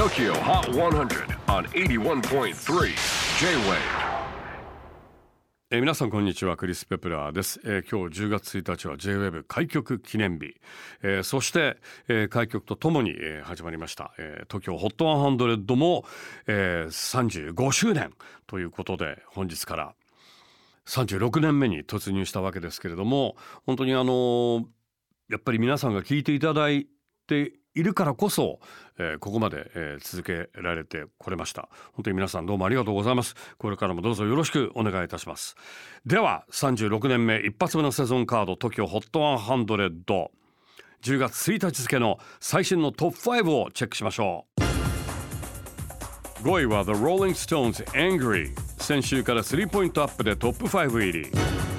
[0.00, 2.54] TOKYO HOT 100 on 81.3
[3.38, 3.76] J-WAVE.
[5.70, 10.54] えー皆さんこんにちはクリス・ペプラーです、えー今日10月1日は J-WAVE 開局記念日、
[11.02, 11.76] えーそして、
[12.08, 16.06] えー開局とともに、えー始まりました、えー、東京 HOT100 も、
[16.46, 18.14] えー35周年
[18.46, 19.94] ということで本日から
[20.86, 23.36] 36年目に突入したわけですけれども
[23.66, 24.64] 本当にあのー
[25.28, 26.86] やっぱり皆さんが聞いていただい
[27.26, 28.58] ているからこそ、
[28.98, 31.68] えーここまで、えー続けられてこれました。
[31.92, 33.34] 本当に皆さんどうもありがとうございます。
[33.58, 35.56] これからもどうぞよろしくお願いいたします。
[36.04, 40.28] では36年目一発目のセゾンカード TOKIOHOT100
[41.02, 44.62] 10月1日付の最新のトップ5をチェックしましょう。
[46.42, 51.69] 5位は The Rolling Stones Angry 先週から3ポイントアップでトップ5入り。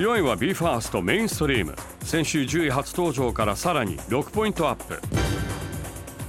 [0.00, 1.74] 4位は BE:FIRST メインストリーム。
[2.02, 4.98] 先週10位初登場からさらに6ポイントアップ。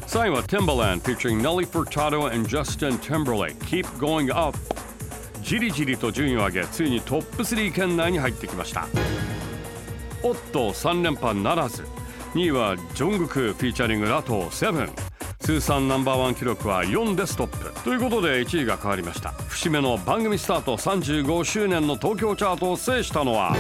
[0.08, 4.60] 3位は Timbaland featuring Nelly Furtado and Justin Timberlake Keep Going Up
[5.42, 8.90] じりじりと順位を上げついにトップ3圏内に入ってきました。
[10.22, 11.84] おっと3連覇ならず。
[12.34, 14.02] 2位はジョングクフィーチャリン。
[14.02, 15.11] グラトー7
[15.52, 17.84] 通算ナンバーワン記録は4でストップ。
[17.84, 19.32] ということで1位が変わりました。
[19.50, 23.54] 節目の番組スタート35周年の東京チャートを制したのは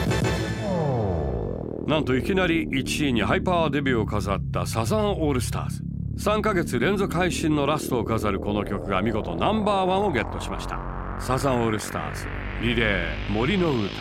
[1.85, 5.83] なんといきなり1位にハイパーデビューを飾ったサザンオールスターズ。
[6.17, 10.79] 3ヶ月連続配信のラストを飾るこの曲が見事ナンバーワンをゲットしました。
[11.19, 12.25] サザンオールスターズ
[12.61, 13.91] リレー森の歌。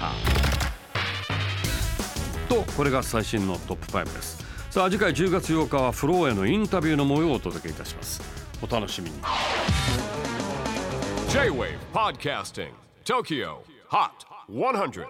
[2.49, 4.50] とこれが最新のトップ5です。
[4.71, 8.23] さあ次回10月8日はフローへのインタビューの模様をお届けいたします。
[8.63, 9.17] お楽しみに。
[11.29, 12.71] J-WAVE PODCASTING
[13.05, 13.57] TOKYO
[13.91, 14.11] HOT
[14.49, 15.07] 100